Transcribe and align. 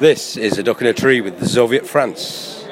This 0.00 0.36
is 0.36 0.58
A 0.58 0.62
Duck 0.64 0.80
in 0.80 0.88
a 0.88 0.92
Tree 0.92 1.20
with 1.20 1.38
the 1.38 1.48
Soviet 1.48 1.86
France. 1.86 2.63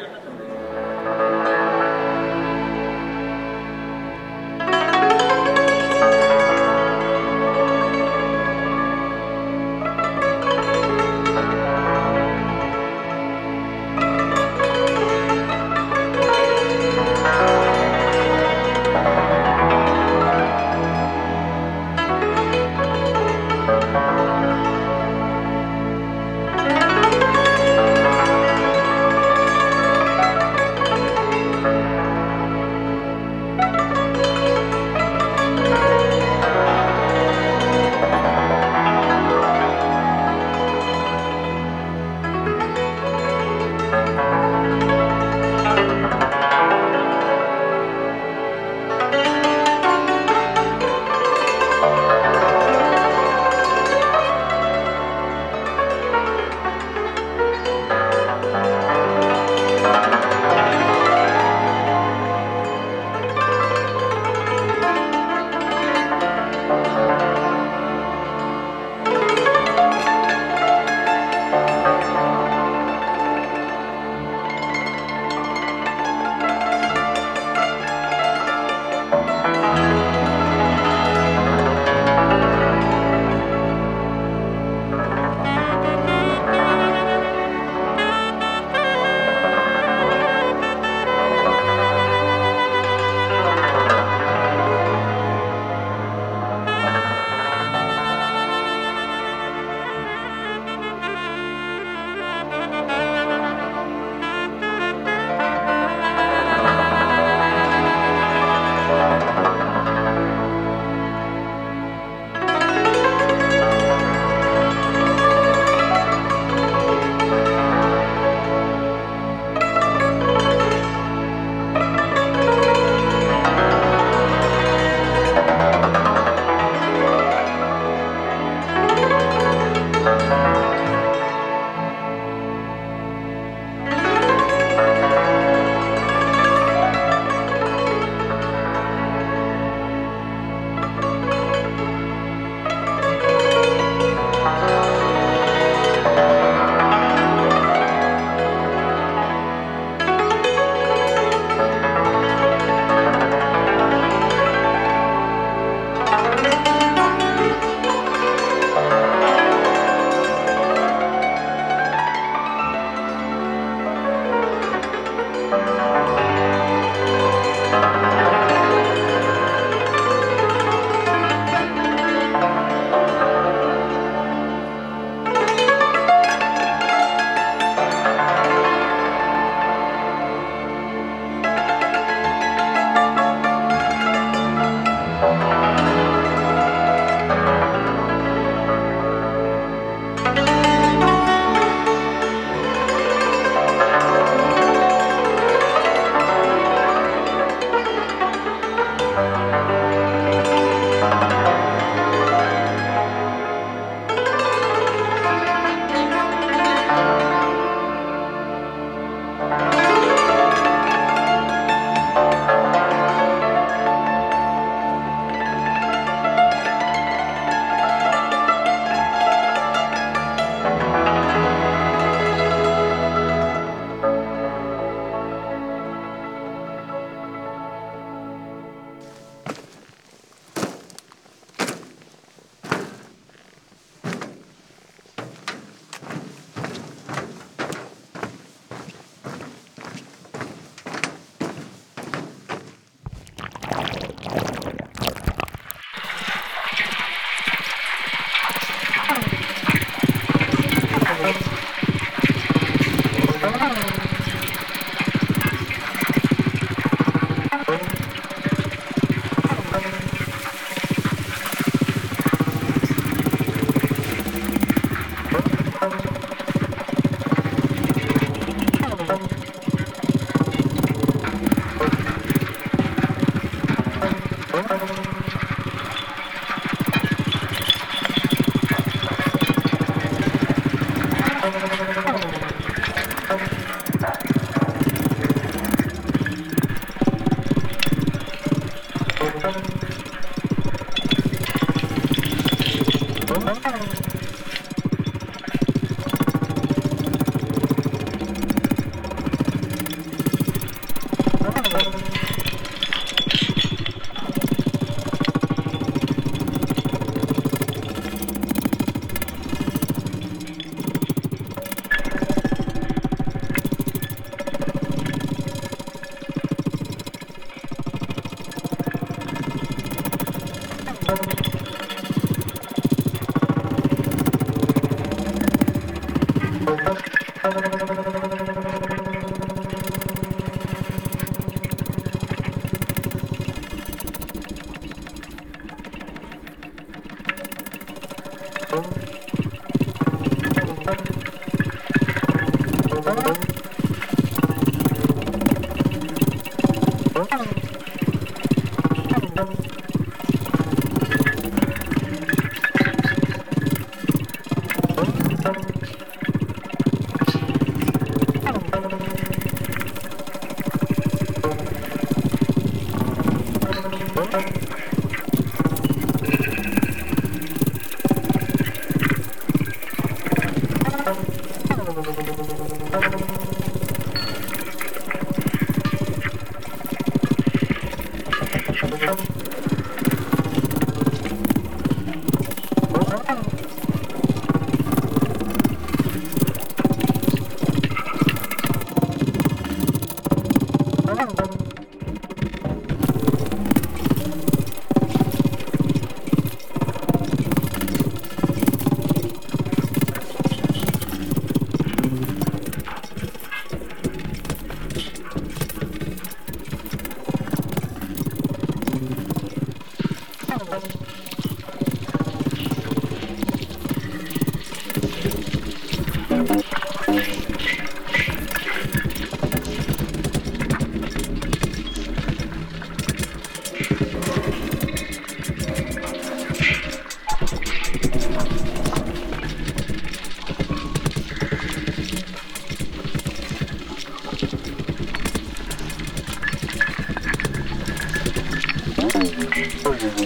Thank 439.10 440.20
you. 440.20 440.21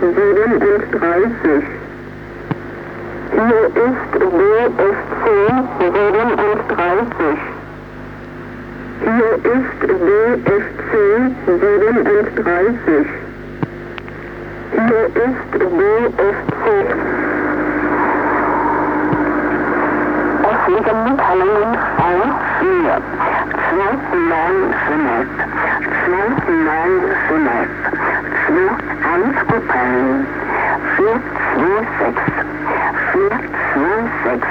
37. 0.00 1.62
Hier 3.32 3.64
ist 3.66 4.12
DFC 4.14 5.24
37. 5.78 7.38
Hier 9.00 9.32
ist 9.54 9.78
DFC 9.82 10.92
37. 11.46 13.06
Hier 14.72 15.04
ist 15.24 15.50
DFC. 15.52 16.64
Öffentliche 20.50 20.94
Mitteilungen 21.04 21.72
1, 21.98 22.40
4. 22.60 23.59
295, 23.70 25.28
295, 26.06 27.68
2 28.48 28.70
426, 29.00 30.26
426, 33.14 34.46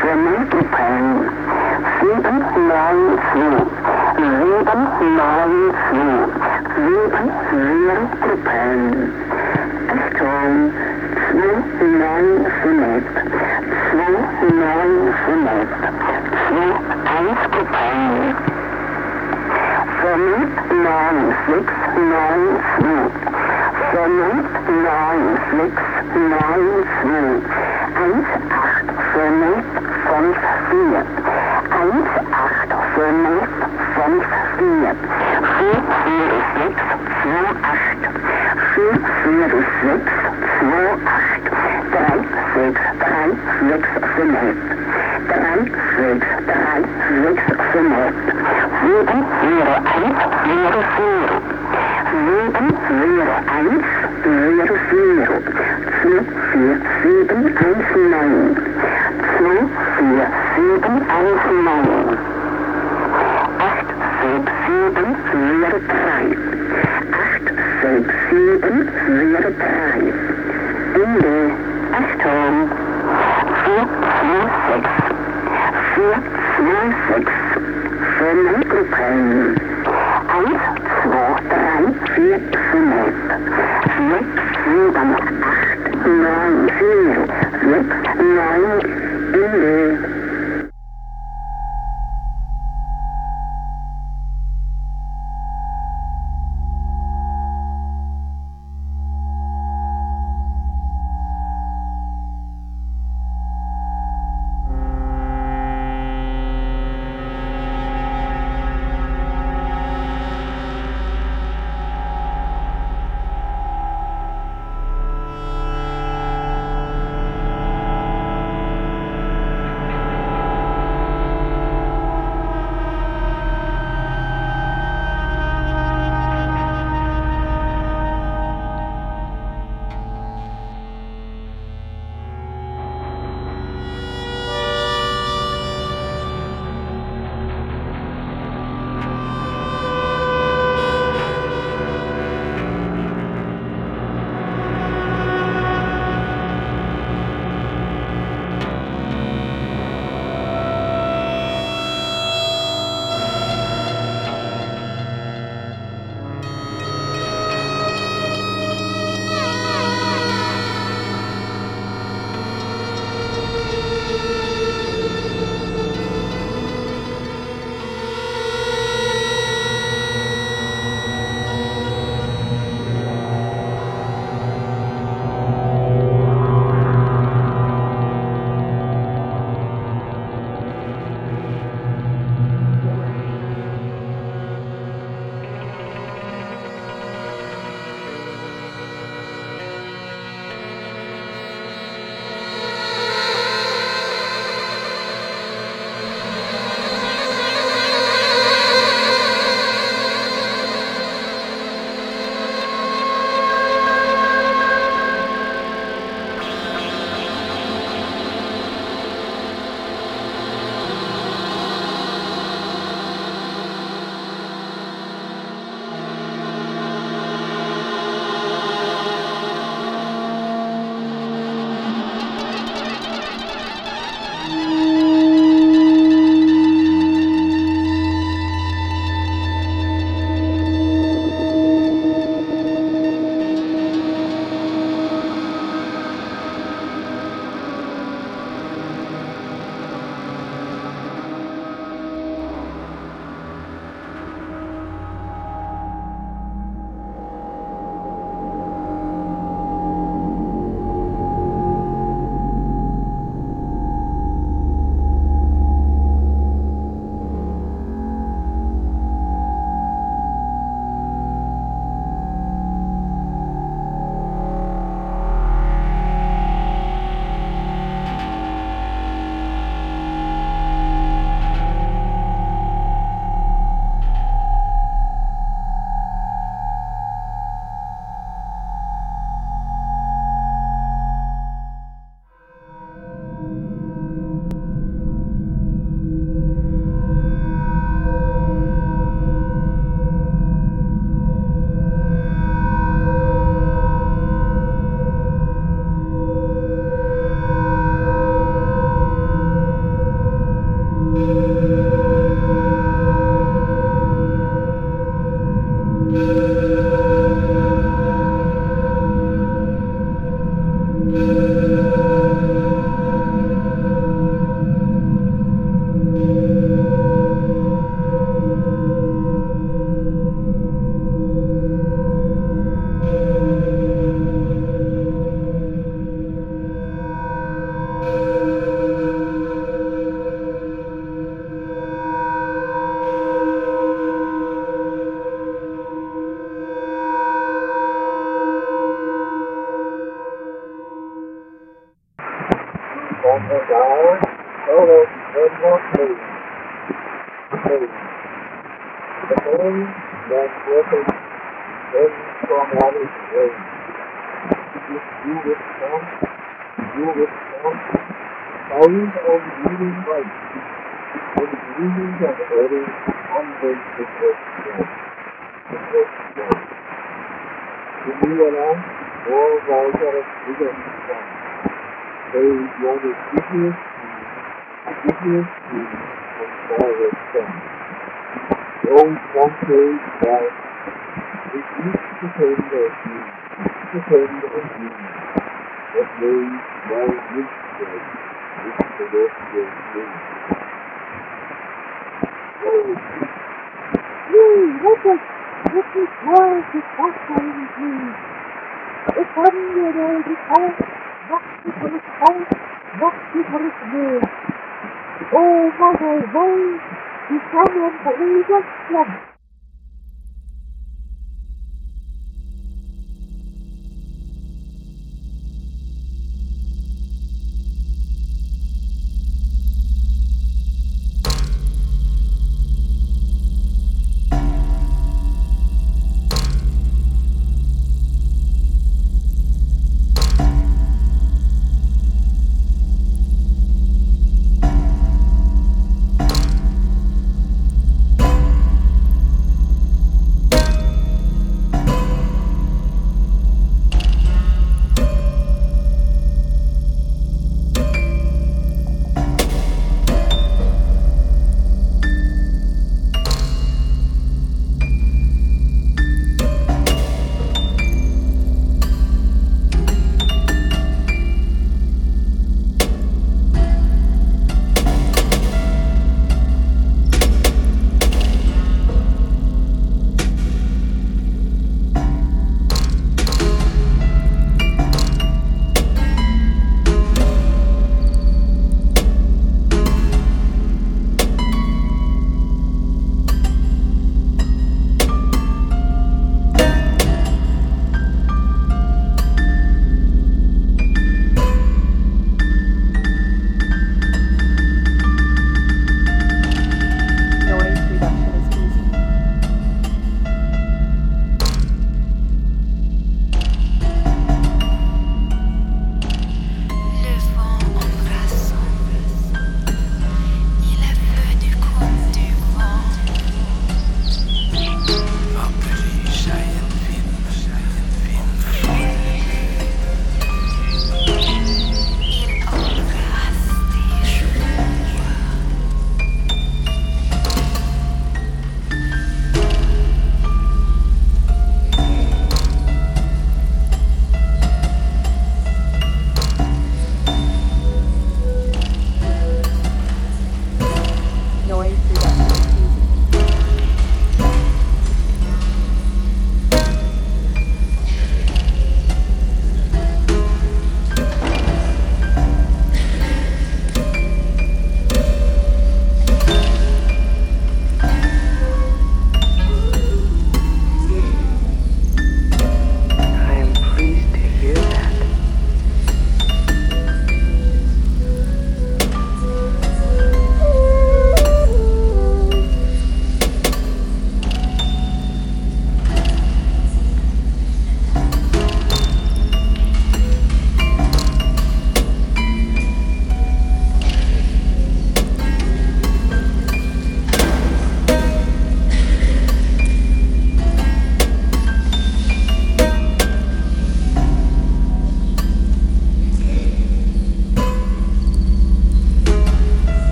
Flamingopan, 0.00 1.04
792, 2.00 3.66
792, 4.20 6.28
702, 6.76 9.12
Achtung, 9.92 10.72
295, 11.32 13.04
295, 13.92 15.68
2 16.48 16.92
1 17.12 17.36
Coupon. 17.52 18.31
7, 20.02 20.18
9, 20.82 21.30
6, 21.46 21.72
9, 21.96 22.58
2. 22.80 23.10
7, 23.92 24.42
9, 24.82 25.38
6, 25.52 25.82
9, 26.14 26.72
0, 49.02 49.10
0, 49.10 50.82
1, 53.58 53.82
0, 54.22 54.76
0. 54.90 56.51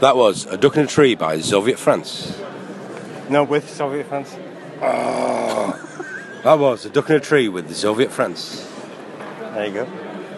That 0.00 0.16
was 0.16 0.46
A 0.46 0.56
Duck 0.56 0.78
in 0.78 0.84
a 0.84 0.86
Tree 0.86 1.14
by 1.14 1.40
Soviet 1.40 1.78
France. 1.78 2.40
No, 3.28 3.44
with 3.44 3.68
Soviet 3.68 4.06
France. 4.06 4.34
Ah. 4.80 5.76
That 6.42 6.58
was 6.58 6.86
A 6.86 6.88
Duck 6.88 7.10
in 7.10 7.16
a 7.16 7.20
Tree 7.20 7.50
with 7.50 7.70
Soviet 7.76 8.10
France. 8.10 8.66
There 9.52 9.66
you 9.66 9.74
go. 9.74 9.84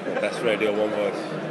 That's 0.04 0.40
radio 0.40 0.76
one 0.76 0.90
voice. 0.90 1.41